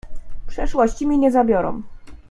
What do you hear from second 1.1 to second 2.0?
nie zabiorą."